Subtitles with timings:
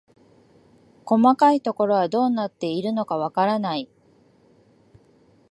[1.05, 3.87] 細かいところはどうなっているのかわからない